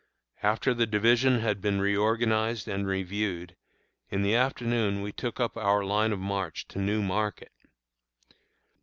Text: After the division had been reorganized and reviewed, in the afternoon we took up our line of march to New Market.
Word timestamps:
After 0.41 0.73
the 0.73 0.87
division 0.87 1.41
had 1.41 1.61
been 1.61 1.79
reorganized 1.79 2.67
and 2.67 2.87
reviewed, 2.87 3.55
in 4.09 4.23
the 4.23 4.33
afternoon 4.33 5.03
we 5.03 5.11
took 5.11 5.39
up 5.39 5.55
our 5.55 5.85
line 5.85 6.11
of 6.11 6.17
march 6.17 6.67
to 6.69 6.79
New 6.79 7.03
Market. 7.03 7.51